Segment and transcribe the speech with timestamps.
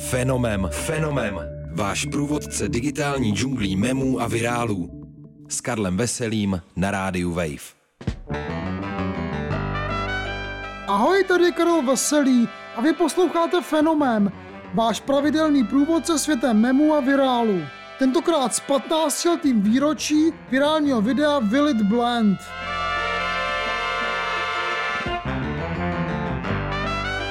[0.00, 1.40] Fenomem, fenomem.
[1.72, 4.90] Váš průvodce digitální džunglí memů a virálů.
[5.48, 7.78] S Karlem Veselým na rádiu Wave.
[10.86, 14.32] Ahoj, tady je Karel Veselý a vy posloucháte Fenomén,
[14.74, 17.60] váš pravidelný průvodce světem memů a virálu.
[17.98, 22.38] Tentokrát s 15 letým výročí virálního videa Will It Blend.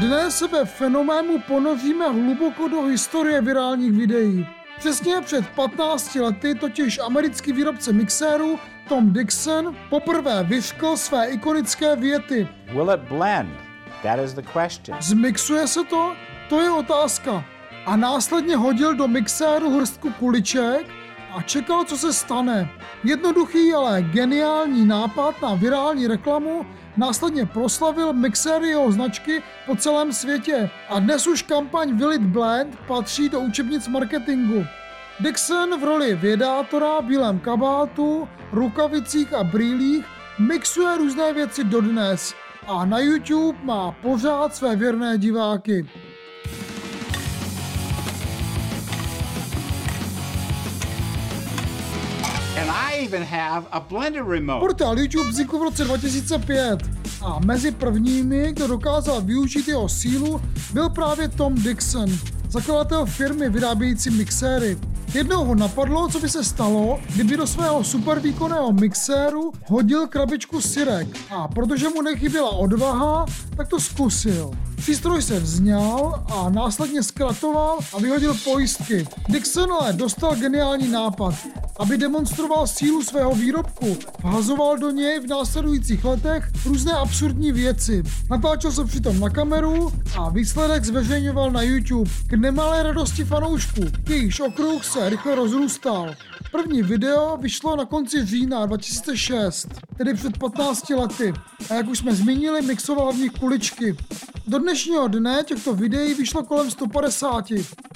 [0.00, 4.46] Dnes se ve fenoménu ponoříme hluboko do historie virálních videí.
[4.78, 8.58] Přesně před 15 lety totiž americký výrobce mixéru
[8.88, 12.48] Tom Dixon poprvé vyškl své ikonické věty.
[12.72, 13.50] Will it blend?
[14.02, 14.98] That is the question.
[15.00, 16.14] Zmixuje se to?
[16.48, 17.44] To je otázka.
[17.86, 20.86] A následně hodil do mixéru hrstku kuliček
[21.36, 22.68] a čekal, co se stane.
[23.04, 26.66] Jednoduchý, ale geniální nápad na virální reklamu
[27.00, 32.78] následně proslavil mixéry jeho značky po celém světě a dnes už kampaň Will It Blend
[32.86, 34.64] patří do učebnic marketingu.
[35.20, 40.04] Dixon v roli vědátora v bílém kabátu, rukavicích a brýlích
[40.38, 42.34] mixuje různé věci dodnes
[42.66, 45.88] a na YouTube má pořád své věrné diváky.
[52.60, 54.60] And I even have a blender remote.
[54.60, 56.78] Portál YouTube vznikl v roce 2005
[57.22, 60.40] a mezi prvními, kdo dokázal využít jeho sílu,
[60.72, 62.10] byl právě Tom Dixon,
[62.48, 64.78] zakladatel firmy vyrábějící mixéry.
[65.14, 71.08] Jednou ho napadlo, co by se stalo, kdyby do svého supervýkonného mixéru hodil krabičku syrek.
[71.30, 74.50] A protože mu nechyběla odvaha, tak to zkusil.
[74.80, 79.06] Přístroj se vzňal a následně zkratoval a vyhodil pojistky.
[79.28, 81.34] Dixon ale dostal geniální nápad.
[81.78, 88.02] Aby demonstroval sílu svého výrobku, vhazoval do něj v následujících letech různé absurdní věci.
[88.30, 92.10] Natáčel se přitom na kameru a výsledek zveřejňoval na YouTube.
[92.26, 96.14] K nemalé radosti fanoušků, jejichž okruh se rychle rozrůstal.
[96.52, 101.32] První video vyšlo na konci října 2006, tedy před 15 lety.
[101.70, 103.96] A jak už jsme zmínili, mixoval v nich kuličky.
[104.50, 107.44] Do dnešního dne těchto videí vyšlo kolem 150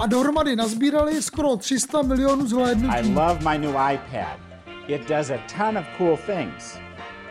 [0.00, 3.14] a dohromady nazbírali skoro 300 milionů I zhlédnutí.
[3.14, 4.38] love my new iPad.
[4.88, 6.78] It does a ton of cool things.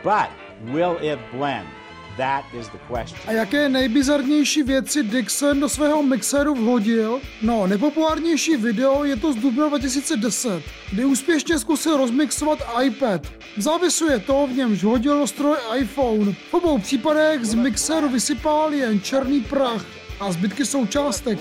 [0.02, 0.28] But
[0.74, 1.68] will it blend?
[2.16, 3.20] That is the question.
[3.26, 7.20] A jaké nejbizarnější věci Dixon do svého mixéru vhodil?
[7.42, 13.26] No, nejpopulárnější video je to z dubna 2010, kdy úspěšně zkusil rozmixovat iPad.
[13.56, 16.32] V závisu je to, v němž hodil stroje iPhone.
[16.50, 19.84] V obou případech z mixéru vysypal jen černý prach
[20.20, 21.38] a zbytky součástek.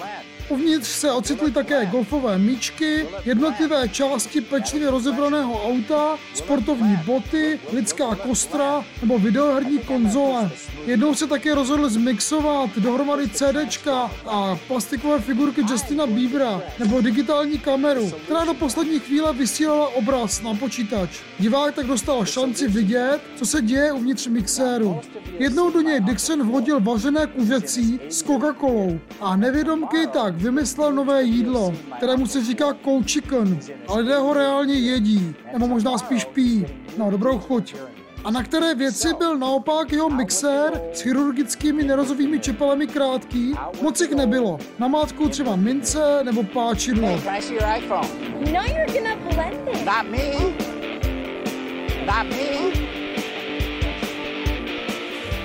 [0.50, 8.86] Uvnitř se ocitly také golfové míčky, jednotlivé části pečlivě rozebraného auta, sportovní boty, lidská kostra
[9.02, 10.52] nebo videoherní konzole.
[10.86, 18.12] Jednou se také rozhodl zmixovat dohromady CDčka a plastikové figurky Justina Biebera nebo digitální kameru,
[18.26, 21.10] která do poslední chvíle vysílala obraz na počítač.
[21.40, 25.02] Divák tak dostal šanci vidět, co se děje uvnitř mixéru.
[25.40, 31.74] Jednou do něj Dixon vhodil vařené kuřecí s Coca-Colou a nevědomky tak vymyslel nové jídlo,
[31.98, 36.66] kterému se říká cold chicken, a lidé ho reálně jedí, nebo možná spíš pijí.
[36.98, 37.76] No, dobrou chuť.
[38.24, 43.54] A na které věci byl naopak jeho mixér s chirurgickými nerozovými čepelemi krátký?
[43.82, 44.60] Moc jich nebylo.
[44.80, 47.22] Na mátku třeba mince nebo páčidlo.
[52.06, 52.93] Can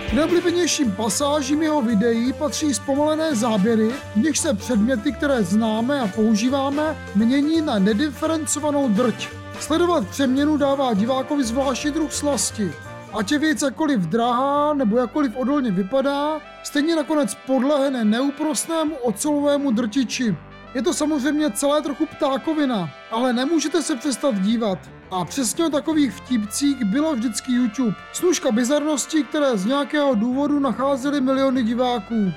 [0.09, 6.07] K nejoblíbenějším pasážím jeho videí patří zpomalené záběry, v nich se předměty, které známe a
[6.07, 9.29] používáme, mění na nediferencovanou drť.
[9.61, 12.73] Sledovat přeměnu dává divákovi zvláštní druh slasti.
[13.19, 20.37] Ať je věc jakkoliv drahá nebo jakkoliv odolně vypadá, stejně nakonec podlehne neúprostnému ocelovému drtiči.
[20.75, 24.79] Je to samozřejmě celé trochu ptákovina, ale nemůžete se přestat dívat.
[25.11, 27.95] A přesně o takových vtipcích bylo vždycky YouTube.
[28.13, 32.33] Snůžka bizarností, které z nějakého důvodu nacházely miliony diváků.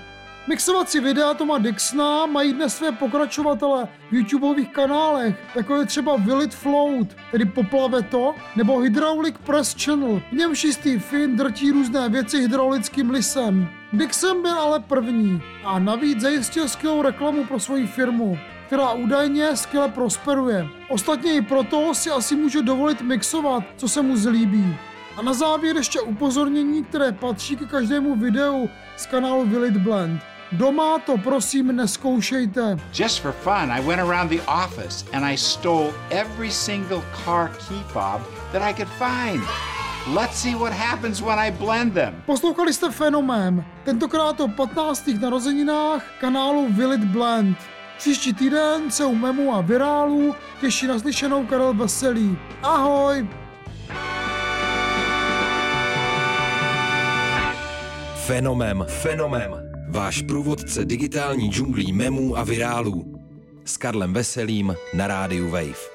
[0.48, 6.42] Mixovací videa Toma Dixona mají dnes své pokračovatele v YouTubeových kanálech, jako je třeba Will
[6.42, 12.10] It Float, tedy Poplave to, nebo Hydraulic Press Channel, v němž jistý Finn drtí různé
[12.10, 13.68] věci hydraulickým lisem.
[13.94, 18.38] Dixon byl ale první a navíc zajistil skvělou reklamu pro svoji firmu
[18.72, 20.68] která údajně skvěle prosperuje.
[20.90, 24.78] Ostatně i proto si asi může dovolit mixovat, co se mu zlíbí.
[25.18, 30.22] A na závěr ještě upozornění, které patří ke každému videu z kanálu Will It Blend.
[30.52, 32.78] Doma to prosím neskoušejte.
[33.00, 37.84] Just for fun, I went around the office and I stole every single car key
[37.88, 38.22] fob
[38.52, 39.44] that I could find.
[40.08, 42.24] Let's see what happens when I blend them.
[42.26, 45.08] Poslouchali jste Fenomén, tentokrát o 15.
[45.22, 47.58] narozeninách kanálu Will It Blend.
[47.98, 52.38] Příští týden se u memu a virálů těší naslyšenou Karel Veselý.
[52.64, 53.28] Ahoj!
[58.32, 59.52] Fenomem, fenomem.
[59.90, 63.20] Váš průvodce digitální džunglí memů a virálů.
[63.66, 65.91] S Karlem Veselým na rádiu Wave.